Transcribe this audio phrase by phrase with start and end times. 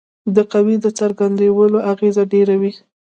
[0.35, 2.73] د قوې د څرخیدلو اغیزه ډیره وي.